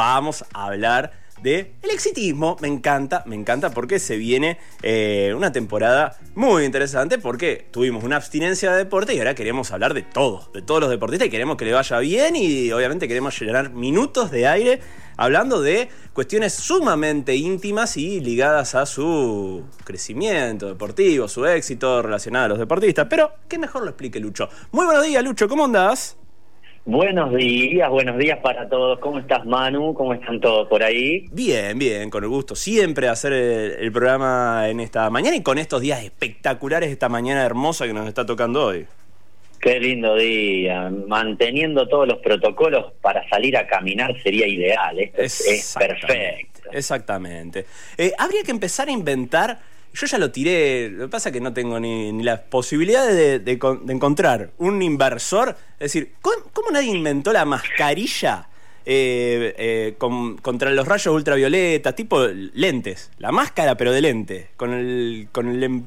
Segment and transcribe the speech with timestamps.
[0.00, 1.12] vamos a hablar
[1.42, 2.56] de el exitismo.
[2.62, 8.16] Me encanta, me encanta porque se viene eh, una temporada muy interesante porque tuvimos una
[8.16, 11.58] abstinencia de deporte y ahora queremos hablar de todo, de todos los deportistas y queremos
[11.58, 14.80] que le vaya bien y obviamente queremos llenar minutos de aire
[15.18, 22.48] hablando de cuestiones sumamente íntimas y ligadas a su crecimiento deportivo, su éxito relacionado a
[22.48, 23.06] los deportistas.
[23.10, 24.48] Pero, ¿qué mejor lo explique Lucho?
[24.72, 26.16] Muy buenos días, Lucho, ¿cómo andás?
[26.86, 28.98] Buenos días, buenos días para todos.
[29.00, 29.92] ¿Cómo estás, Manu?
[29.92, 31.28] ¿Cómo están todos por ahí?
[31.30, 35.82] Bien, bien, con el gusto siempre hacer el, programa en esta mañana y con estos
[35.82, 38.86] días espectaculares, esta mañana hermosa que nos está tocando hoy.
[39.60, 40.90] Qué lindo día.
[41.06, 44.98] Manteniendo todos los protocolos para salir a caminar sería ideal.
[44.98, 46.70] es, perfecto.
[46.72, 47.66] Exactamente.
[47.98, 49.58] Eh, habría que empezar a inventar
[49.92, 53.06] yo ya lo tiré, lo que pasa es que no tengo ni, ni la posibilidad
[53.06, 53.58] de,
[53.88, 55.56] encontrar un inversor.
[55.74, 58.48] Es decir, ¿cómo, nadie inventó la mascarilla
[58.84, 63.10] eh, eh, contra los rayos ultravioleta, tipo lentes?
[63.18, 65.84] La máscara, pero de lente, con el, con el em,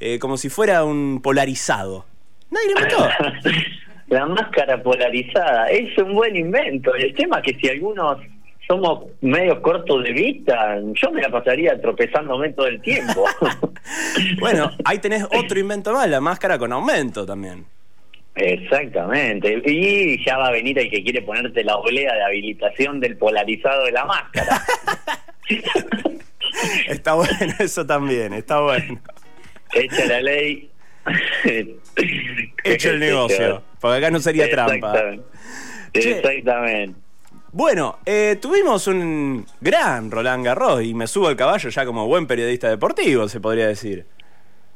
[0.00, 2.04] eh, como si fuera un polarizado.
[2.50, 3.08] Nadie lo inventó.
[4.08, 6.94] la máscara polarizada es un buen invento.
[6.94, 8.18] El tema es que si algunos
[8.68, 13.24] somos medio cortos de vista, yo me la pasaría tropezándome todo el tiempo.
[14.40, 17.64] bueno, ahí tenés otro invento más, la máscara con aumento también.
[18.34, 19.62] Exactamente.
[19.64, 23.86] Y ya va a venir el que quiere ponerte la olea de habilitación del polarizado
[23.86, 24.62] de la máscara.
[26.88, 29.00] está bueno eso también, está bueno.
[29.74, 30.70] Echa la ley.
[32.64, 35.16] Echa el negocio, porque acá no sería trampa.
[35.94, 37.07] Exactamente.
[37.52, 42.26] Bueno, eh, tuvimos un gran Roland Garros y me subo al caballo ya como buen
[42.26, 44.06] periodista deportivo, se podría decir.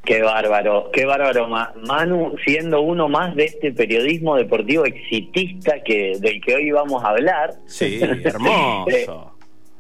[0.05, 6.41] Qué bárbaro, qué bárbaro, Manu, siendo uno más de este periodismo deportivo exitista que del
[6.41, 7.55] que hoy vamos a hablar.
[7.67, 9.33] Sí, hermoso.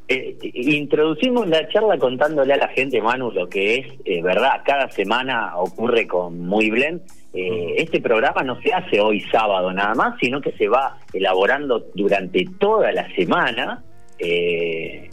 [0.06, 4.60] Eh, eh, introducimos la charla contándole a la gente, Manu, lo que es, eh, verdad,
[4.64, 7.00] cada semana ocurre con Muy Blend.
[7.34, 12.44] Este programa no se hace hoy sábado nada más, sino que se va elaborando durante
[12.58, 13.82] toda la semana.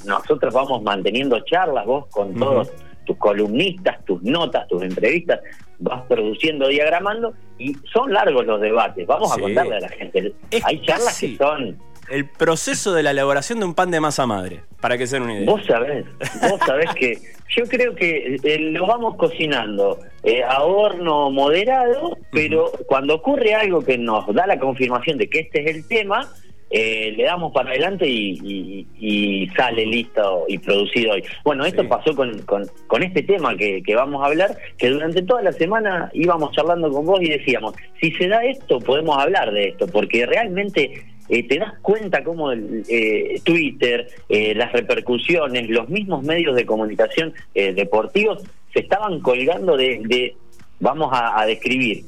[0.06, 2.72] nosotros vamos manteniendo charlas, vos con todos
[3.06, 5.40] tus columnistas, tus notas, tus entrevistas,
[5.80, 9.08] vas produciendo, diagramando, y son largos los debates.
[9.08, 10.34] Vamos a contarle a la gente.
[10.64, 11.78] Hay charlas que son
[12.10, 15.24] el proceso de la elaboración de un pan de masa madre, para que se den
[15.24, 15.50] una idea.
[15.50, 16.06] Vos sabés,
[16.50, 17.18] vos sabés que
[17.56, 23.82] yo creo que eh, lo vamos cocinando eh, a horno moderado, pero cuando ocurre algo
[23.82, 26.32] que nos da la confirmación de que este es el tema,
[26.72, 31.24] eh, le damos para adelante y, sale listo y producido hoy.
[31.44, 35.42] Bueno, esto pasó con, con, este tema que, que, vamos a hablar, que durante toda
[35.42, 39.70] la semana íbamos charlando con vos y decíamos, si se da esto, podemos hablar de
[39.70, 46.24] esto, porque realmente eh, te das cuenta cómo eh, Twitter, eh, las repercusiones, los mismos
[46.24, 50.36] medios de comunicación deportivos se estaban colgando de,
[50.80, 52.04] vamos a, describir,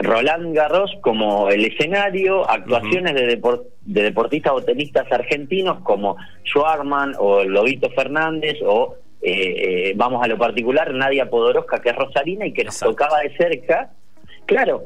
[0.00, 3.40] Roland Garros como el escenario, actuaciones de,
[3.82, 8.96] de deportistas o tenistas argentinos como Schwarman o Lobito Fernández o
[9.96, 13.90] vamos a lo particular, Nadia Podoroska, que es Rosarina y que nos tocaba de cerca.
[14.46, 14.82] Claro,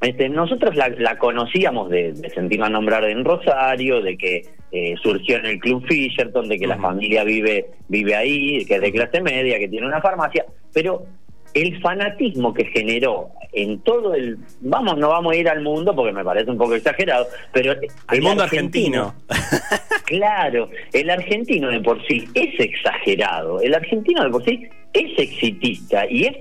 [0.00, 5.46] este, nosotros la, conocíamos de, de sentirla nombrar en Rosario, de que eh, surgió en
[5.46, 9.58] el Club Fisherton, de que la familia vive, vive ahí, que es de clase media,
[9.58, 11.06] que tiene una farmacia, pero
[11.54, 16.12] el fanatismo que generó en todo el vamos no vamos a ir al mundo porque
[16.12, 17.72] me parece un poco exagerado pero
[18.10, 19.14] el mundo argentino,
[20.06, 26.04] claro el argentino de por sí es exagerado el argentino de por sí es exitista
[26.10, 26.36] y es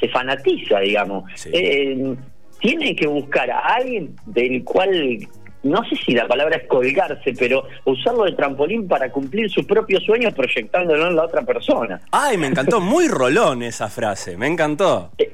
[0.00, 1.24] se fanatiza digamos.
[1.52, 2.16] Eh,
[2.60, 5.18] tiene que buscar a alguien del cual
[5.62, 10.00] no sé si la palabra es colgarse, pero usarlo de trampolín para cumplir su propio
[10.00, 12.00] sueño proyectándolo en la otra persona.
[12.12, 15.10] Ay, me encantó, muy rolón esa frase, me encantó.
[15.18, 15.32] Eh,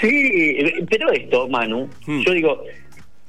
[0.00, 2.22] sí, pero esto, Manu, hmm.
[2.22, 2.64] yo digo,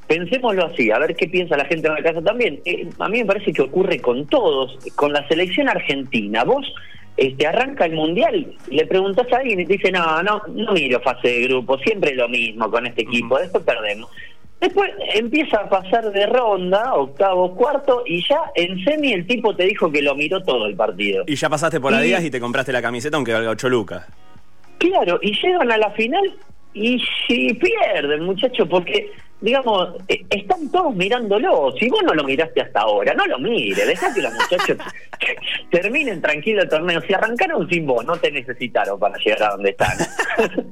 [0.08, 2.60] pensémoslo así, a ver qué piensa la gente en la casa también.
[2.66, 6.44] Eh, a mí me parece que ocurre con todos, con la selección argentina.
[6.44, 6.66] Vos
[7.22, 11.00] este, arranca el mundial, le preguntas a alguien y te dice, no, no, no miro
[11.02, 14.10] fase de grupo, siempre lo mismo con este equipo, después perdemos.
[14.60, 19.66] Después empieza a pasar de ronda, octavo, cuarto, y ya en semi el tipo te
[19.66, 21.24] dijo que lo miró todo el partido.
[21.28, 24.08] Y ya pasaste por la y te compraste la camiseta aunque valga 8 lucas.
[24.80, 26.34] Claro, y llegan a la final
[26.74, 31.74] y si pierden, muchachos, porque digamos, eh, están todos mirándolo.
[31.80, 34.78] Si vos no lo miraste hasta ahora, no lo mire, deja que los muchachos
[35.72, 37.02] terminen tranquilo el torneo.
[37.02, 39.98] Si arrancaron sin vos, no te necesitaron para llegar a donde están.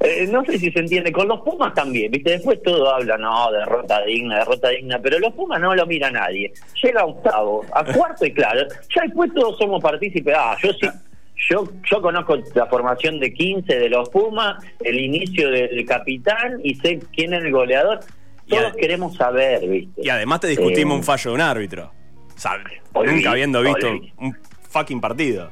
[0.00, 1.12] Eh, no sé si se entiende.
[1.12, 2.30] Con los Pumas también, ¿viste?
[2.30, 4.98] Después todo habla, no, derrota digna, derrota digna.
[5.00, 6.52] Pero los Pumas no lo mira nadie.
[6.82, 10.34] Llega a octavo, a cuarto y claro, ya después todos somos partícipes.
[10.36, 10.88] Ah, yo sí.
[11.50, 16.74] Yo, yo conozco la formación de 15 de los Pumas, el inicio del capitán y
[16.76, 18.00] sé quién es el goleador.
[18.48, 20.02] Todos queremos saber, ¿viste?
[20.02, 22.01] Y además te discutimos eh, un fallo de un árbitro.
[22.94, 24.36] Nunca habiendo visto un
[24.70, 25.50] fucking partido.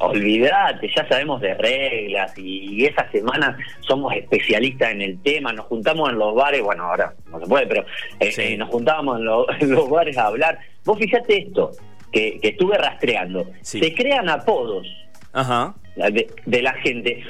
[0.00, 6.10] Olvídate, ya sabemos de reglas y esa semana somos especialistas en el tema, nos juntamos
[6.10, 7.84] en los bares, bueno, ahora no se puede, pero
[8.20, 9.18] eh, eh, nos juntábamos
[9.60, 10.60] en, los bares a hablar.
[10.84, 11.72] Vos fíjate esto,
[12.12, 13.46] que, estuve rastreando.
[13.62, 14.86] Se crean apodos
[15.96, 17.24] De, la gente.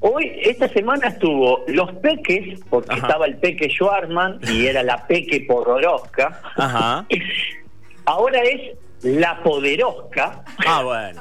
[0.00, 5.44] Hoy, esta semana estuvo Los Peques, porque estaba el Peque Schwarman y era la Peque
[5.46, 6.40] Podoroska.
[6.56, 7.06] Ajá.
[8.06, 10.44] Ahora es La Poderosca.
[10.66, 11.18] Ah, bueno.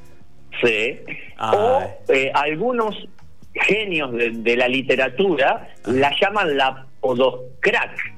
[0.62, 1.00] sí.
[1.40, 2.96] O eh, algunos
[3.54, 8.14] genios de, la literatura la llaman la Podoscrack.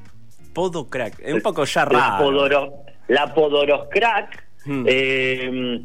[0.52, 2.30] Podocrack, es un poco ya raro.
[2.30, 2.70] La,
[3.08, 4.44] la Podoroscrack.
[4.64, 4.84] Hmm.
[4.86, 5.80] Eh,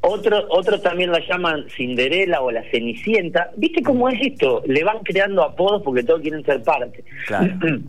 [0.00, 3.50] otro, otro también la llaman Cinderela o la Cenicienta.
[3.56, 4.62] ¿Viste cómo es esto?
[4.66, 7.04] Le van creando apodos porque todos quieren ser parte.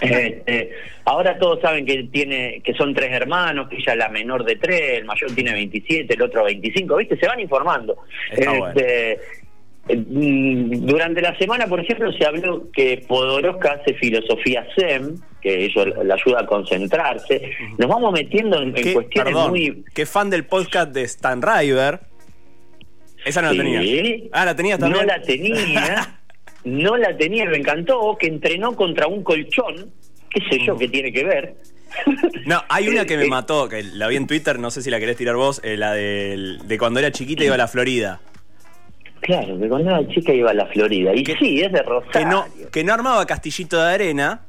[0.00, 0.70] Este,
[1.04, 4.56] ahora todos saben que tiene que son tres hermanos, que ella es la menor de
[4.56, 6.96] tres, el mayor tiene 27, el otro 25.
[6.96, 7.18] ¿Viste?
[7.18, 7.98] Se van informando.
[8.30, 9.18] Este,
[9.86, 15.84] mm, durante la semana, por ejemplo, se habló que Podoroska hace filosofía Zen que eso
[15.84, 17.50] le ayuda a concentrarse.
[17.76, 19.84] Nos vamos metiendo en, cuestiones muy...
[19.92, 22.00] Qué fan del podcast de Stan River.
[23.26, 24.30] Esa no la tenía.
[24.32, 25.06] Ah, la tenía también.
[25.06, 26.18] No la tenía.
[26.64, 29.92] no la tenía, me encantó, que entrenó contra un colchón.
[30.30, 31.56] ¿Qué sé yo qué tiene que ver?
[32.46, 34.90] No, hay una que me eh, mató, que la vi en Twitter, no sé si
[34.90, 38.22] la querés tirar vos, eh, la de, de cuando era chiquita iba a la Florida.
[39.20, 41.14] Claro, de cuando era chica iba a la Florida.
[41.14, 42.12] Y sí, es de Rosario.
[42.12, 44.42] Que no, que no armaba castillito de arena,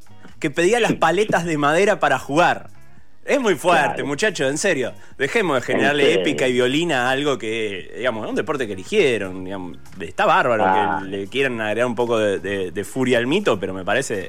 [0.45, 2.67] que pedía las paletas de madera para jugar.
[3.25, 4.93] Es muy fuerte, muchachos, en serio.
[5.17, 9.79] Dejemos de generarle épica y violina a algo que, digamos, es un deporte que eligieron.
[9.99, 11.01] está bárbaro que ah.
[11.03, 14.27] le quieran agregar un poco de, furia al mito, pero me parece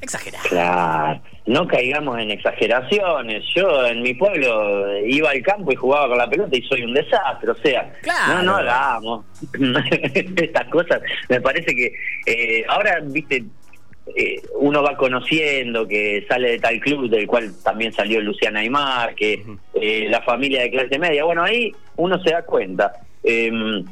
[0.00, 0.48] exagerado.
[0.48, 3.44] Claro, no caigamos en exageraciones.
[3.54, 6.94] Yo en mi pueblo iba al campo y jugaba con la pelota y soy un
[6.94, 7.50] desastre.
[7.50, 7.92] O sea,
[8.28, 9.26] no, no hagamos
[10.14, 11.02] estas cosas.
[11.28, 11.92] Me parece que
[12.24, 13.44] eh, ahora, viste,
[14.14, 19.14] eh, uno va conociendo que sale de tal club del cual también salió Luciana Aymar,
[19.14, 19.42] que
[19.74, 22.92] eh, la familia de clase media, bueno, ahí uno se da cuenta.
[23.22, 23.84] Em,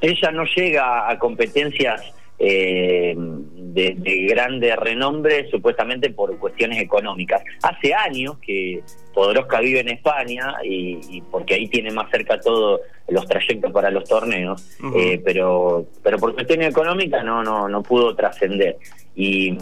[0.00, 7.42] ella no llega a competencias em, de, de, grande renombre supuestamente por cuestiones económicas.
[7.62, 8.82] Hace años que
[9.14, 14.04] Podoroska vive en España y, porque ahí tiene más cerca todos los trayectos para los
[14.04, 18.76] torneos, eh, pero pero por cuestiones económicas no no no pudo trascender
[19.16, 19.56] y,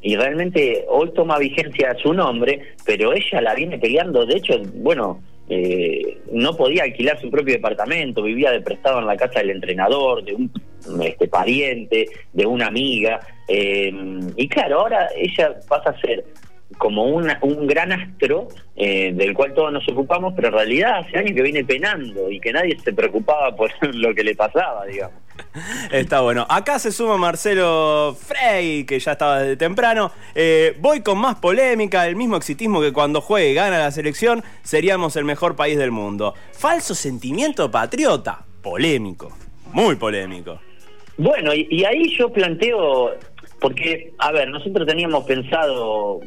[0.00, 5.20] y realmente hoy toma vigencia su nombre, pero ella la viene peleando, de hecho, bueno,
[5.50, 10.24] eh, no podía alquilar su propio departamento, vivía de prestado en la casa del entrenador,
[10.24, 10.50] de un
[11.02, 13.92] este, pariente, de una amiga, eh,
[14.36, 16.24] y claro, ahora ella pasa a ser
[16.76, 21.18] como una, un gran astro eh, del cual todos nos ocupamos, pero en realidad hace
[21.18, 25.27] años que viene penando y que nadie se preocupaba por lo que le pasaba, digamos.
[25.90, 26.46] Está bueno.
[26.48, 30.12] Acá se suma Marcelo Frey, que ya estaba desde temprano.
[30.34, 34.42] Eh, voy con más polémica, el mismo exitismo que cuando juegue y gana la selección,
[34.62, 36.34] seríamos el mejor país del mundo.
[36.52, 38.44] Falso sentimiento patriota.
[38.62, 39.32] Polémico.
[39.72, 40.60] Muy polémico.
[41.16, 43.10] Bueno, y, ahí yo planteo,
[43.60, 46.20] porque, a ver, nosotros teníamos pensado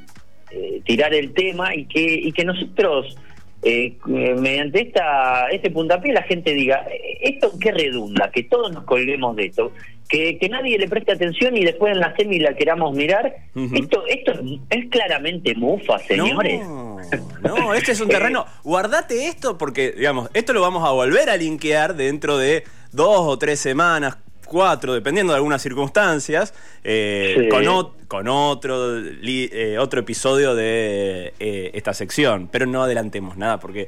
[0.51, 3.15] eh, tirar el tema y que, y que nosotros,
[3.63, 6.85] eh, mediante esta este puntapié, la gente diga,
[7.21, 8.31] ¿esto qué redunda?
[8.31, 9.71] Que todos nos colguemos de esto.
[10.09, 13.33] Que, que nadie le preste atención y después en la semi la queramos mirar.
[13.73, 14.33] Esto esto
[14.69, 16.61] es claramente mufa, señores.
[16.67, 16.97] No,
[17.41, 18.45] no, este es un terreno.
[18.63, 23.37] Guardate esto porque, digamos, esto lo vamos a volver a linkear dentro de dos o
[23.37, 24.17] tres semanas,
[24.51, 26.53] cuatro, dependiendo de algunas circunstancias,
[26.83, 27.63] eh, con,
[28.09, 32.49] con, otro, eh, otro episodio de eh, esta sección.
[32.51, 33.87] Pero no adelantemos nada porque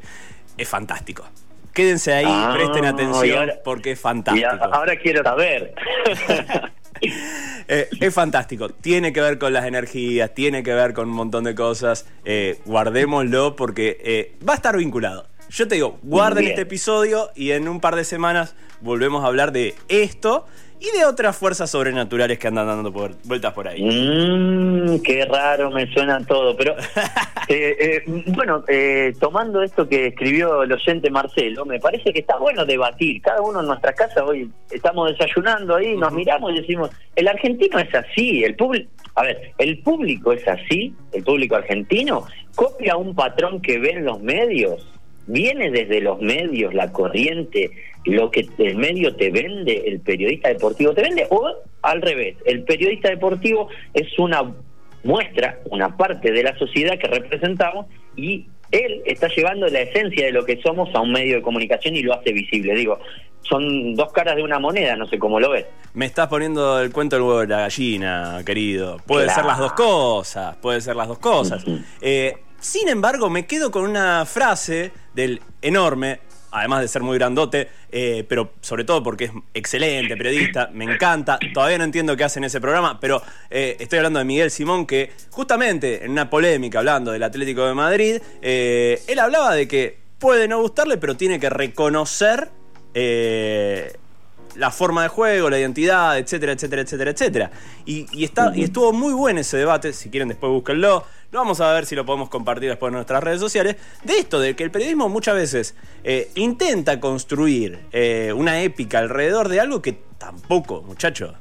[0.57, 1.25] es fantástico.
[1.73, 4.47] Quédense ahí, ah, presten atención porque es fantástico.
[4.71, 5.73] ahora quiero saber.
[7.67, 8.69] es fantástico.
[8.69, 12.05] Tiene que ver con las energías, tiene que ver con un montón de cosas.
[12.63, 15.27] guardémoslo porque va a estar vinculado.
[15.53, 19.51] Yo te digo, guarden este episodio y en un par de semanas volvemos a hablar
[19.51, 20.47] de esto
[20.79, 23.83] y de otras fuerzas sobrenaturales que andan dando vueltas por ahí.
[23.83, 26.75] Mmm, qué raro me suena todo, pero
[27.49, 32.35] eh, eh, bueno, eh, tomando esto que escribió el oyente Marcelo, me parece que está
[32.37, 33.21] bueno debatir.
[33.21, 37.77] Cada uno en nuestra casa hoy estamos desayunando ahí, nos miramos y decimos, el argentino
[37.77, 43.13] es así, el público, a ver, el público es así, el público argentino copia un
[43.13, 44.83] patrón que ven los medios
[45.27, 47.71] viene desde los medios, la corriente,
[48.05, 51.49] lo que el medio te vende, el periodista deportivo te vende, o
[51.81, 54.53] al revés, el periodista deportivo es una
[55.03, 60.31] muestra, una parte de la sociedad que representamos y él está llevando la esencia de
[60.31, 62.73] lo que somos a un medio de comunicación y lo hace visible.
[62.73, 62.99] Digo,
[63.41, 65.65] son dos caras de una moneda, no sé cómo lo ves.
[65.93, 68.97] Me estás poniendo el cuento del huevo de la gallina, querido.
[69.05, 71.63] Puede ser las dos cosas, puede ser las dos cosas.
[72.01, 76.19] eh, sin embargo, me quedo con una frase del enorme,
[76.51, 81.39] además de ser muy grandote, eh, pero sobre todo porque es excelente periodista, me encanta.
[81.53, 84.85] Todavía no entiendo qué hace en ese programa, pero eh, estoy hablando de Miguel Simón,
[84.85, 89.97] que justamente en una polémica hablando del Atlético de Madrid, eh, él hablaba de que
[90.19, 92.49] puede no gustarle, pero tiene que reconocer
[94.55, 97.51] la forma de juego, la identidad, etcétera, etcétera, etcétera, etcétera.
[97.85, 101.03] Y, está, y estuvo muy bueno ese debate, si quieren después búsquenlo.
[101.31, 103.75] Lo vamos a ver si lo podemos compartir después en nuestras redes sociales.
[104.03, 109.49] De esto, de que el periodismo muchas veces eh, intenta construir eh, una épica alrededor
[109.49, 111.33] de algo que tampoco, muchacho.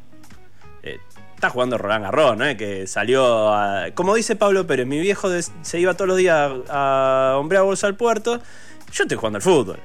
[0.83, 0.99] Eh,
[1.35, 2.57] está jugando Roland Garros, ¿no?
[2.57, 5.29] Que salió a, Como dice Pablo Pérez, mi viejo
[5.61, 8.41] se iba todos los días a, a a bolsa al puerto.
[8.93, 9.79] Yo estoy jugando al fútbol.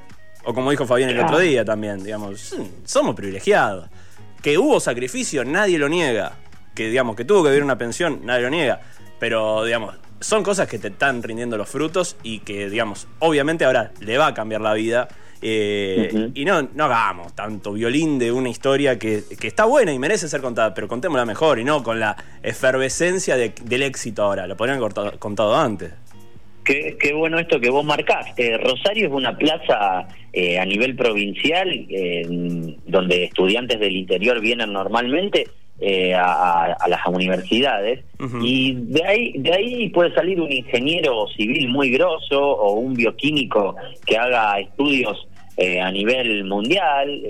[0.48, 3.90] O como dijo Fabián el otro día también, digamos, somos privilegiados.
[4.42, 6.38] Que hubo sacrificio, nadie lo niega.
[6.74, 8.80] Que digamos, que tuvo que vivir una pensión, nadie lo niega.
[9.20, 13.92] Pero, digamos, son cosas que te están rindiendo los frutos y que, digamos, obviamente ahora
[14.00, 15.10] le va a cambiar la vida.
[15.42, 20.30] Eh, y no, no hagamos tanto violín de una historia que, está buena y merece
[20.30, 24.48] ser contada, pero contémosla mejor y no con la efervescencia del éxito ahora.
[24.48, 25.92] Lo podrían haber contado antes.
[26.68, 28.28] Qué, bueno esto que vos marcás.
[28.36, 31.88] Eh, Rosario es una plaza eh, a nivel provincial
[32.86, 35.48] donde estudiantes del interior vienen normalmente
[35.80, 38.04] eh, a, las universidades
[38.42, 43.76] y de ahí de ahí puede salir un ingeniero civil muy grosso o un bioquímico
[44.06, 45.26] que haga estudios
[45.82, 47.22] a nivel mundial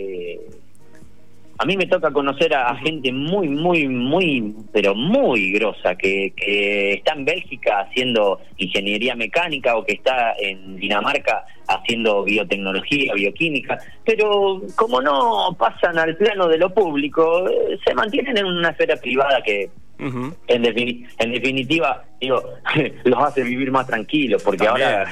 [1.60, 6.94] a mí me toca conocer a, gente muy, muy, muy, pero muy grosa, que, que
[6.94, 14.62] está en Bélgica haciendo ingeniería mecánica o que está en Dinamarca haciendo biotecnología, bioquímica, pero
[14.76, 19.42] como no pasan al plano de lo público, eh, se mantienen en una esfera privada
[19.44, 22.44] que en, definitiva, digo,
[23.04, 25.06] los hace vivir más tranquilos, porque ahora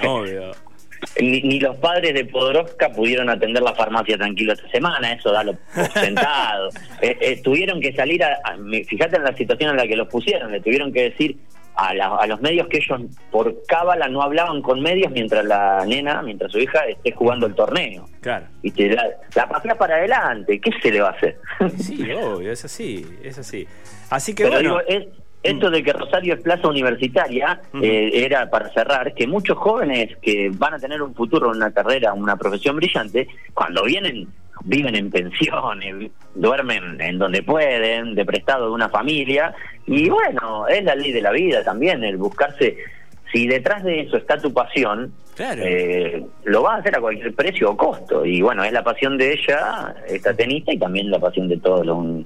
[1.22, 5.56] ni, los padres de Podoroska pudieron atender la farmacia tranquilo esta semana, eso da lo
[5.94, 6.70] sentado.
[7.02, 8.40] Eh, eh, tuvieron que salir, a,
[8.88, 11.38] fíjate en la situación en la que los pusieron, le tuvieron que decir
[11.76, 16.22] a, a, los medios que ellos por cábala no hablaban con medios mientras la nena,
[16.22, 18.08] mientras su hija esté jugando el torneo.
[18.22, 18.46] Claro.
[18.62, 21.38] Y te la, la para adelante, ¿qué se le va a hacer?
[21.78, 23.68] Sí, obvio, es así, es así.
[24.10, 24.80] Así que bueno.
[25.46, 30.50] Esto de que Rosario es plaza universitaria eh, era para cerrar que muchos jóvenes que
[30.52, 34.28] van a tener un futuro, una carrera, una profesión brillante, cuando vienen
[34.64, 39.54] viven en pensiones, duermen en donde pueden, de prestado de una familia
[39.86, 42.78] y bueno, es la ley de la vida también el buscarse
[43.32, 47.72] si detrás de eso está tu pasión, eh, lo va a hacer a cualquier precio
[47.72, 48.26] o costo.
[48.26, 51.86] Y bueno, es la pasión de ella, esta tenista, y también la pasión de todos
[51.86, 52.24] los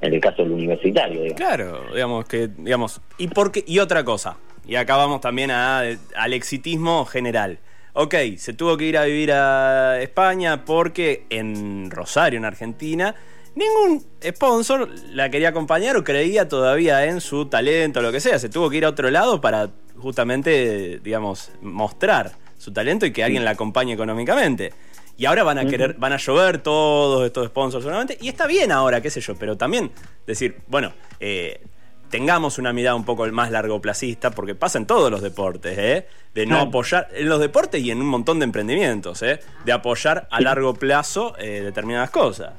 [0.00, 1.22] en el caso del universitario.
[1.22, 1.36] Digamos.
[1.36, 5.82] Claro, digamos que, digamos, y porque, y otra cosa, y acá vamos también a,
[6.14, 7.58] al exitismo general.
[7.92, 13.14] Ok, se tuvo que ir a vivir a España porque en Rosario, en Argentina,
[13.56, 18.38] ningún sponsor la quería acompañar o creía todavía en su talento o lo que sea.
[18.38, 23.24] Se tuvo que ir a otro lado para justamente, digamos, mostrar su talento y que
[23.24, 24.72] alguien la acompañe económicamente.
[25.20, 28.16] Y ahora van a querer, van a llover todos estos sponsors solamente.
[28.22, 29.90] Y está bien ahora, qué sé yo, pero también
[30.26, 31.60] decir, bueno, eh,
[32.08, 36.06] tengamos una mirada un poco más largoplacista, porque pasa en todos los deportes, ¿eh?
[36.32, 39.40] De no apoyar, en los deportes y en un montón de emprendimientos, ¿eh?
[39.66, 42.54] De apoyar a largo plazo eh, determinadas cosas.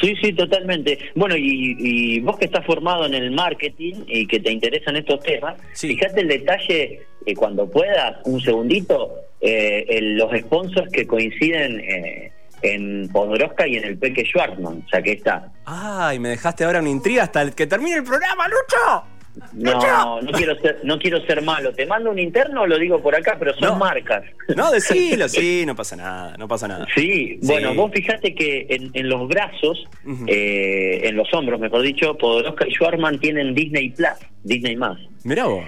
[0.00, 0.98] Sí, sí, totalmente.
[1.14, 5.56] Bueno, y, vos que estás formado en el marketing y que te interesan estos temas,
[5.74, 13.08] fíjate el detalle, que cuando puedas, un segundito, eh, los sponsors que coinciden eh, en
[13.08, 15.52] Podoroska y en el Peque Schwartzman, o sea que está.
[15.64, 19.15] Ay, me dejaste ahora una intriga hasta el que termine el programa, Lucho.
[19.52, 21.72] No, no quiero ser, no quiero ser malo.
[21.72, 23.76] Te mando un interno, lo digo por acá, pero son No.
[23.76, 24.24] marcas.
[24.56, 26.86] No, decilo, sí, no pasa nada, no pasa nada.
[26.94, 29.84] Sí, bueno, vos fijate que en, en los brazos,
[30.26, 34.08] eh, en los hombros, mejor dicho, Podoroska y Schwarman tienen Disney Plus,
[34.42, 34.98] Disney más.
[35.24, 35.64] Mirá vos.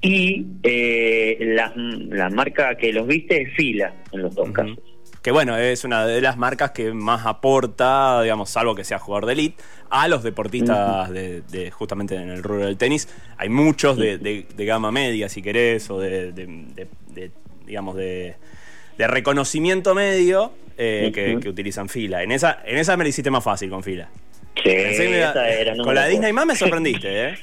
[0.00, 4.78] Y eh, la, la marca que los viste es Fila en los dos casos.
[5.22, 9.26] Que bueno, es una de las marcas que más aporta, digamos, salvo que sea jugador
[9.26, 13.08] de elite, a los deportistas de, de- justamente en el rubro del tenis.
[13.36, 16.32] Hay muchos de, de- de gama media, si querés, o de,
[17.66, 18.36] digamos, de,
[18.96, 22.22] de reconocimiento medio eh, que, que utilizan fila.
[22.22, 24.08] En esa, en esa me la hiciste más fácil con fila.
[24.62, 27.34] Sí, esa era, no con la Disney más me sorprendiste, ¿eh?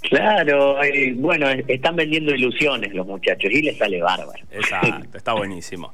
[0.00, 4.38] Claro, eh, bueno, están vendiendo ilusiones los muchachos y les sale bárbaro.
[4.52, 5.92] Exacto, está buenísimo.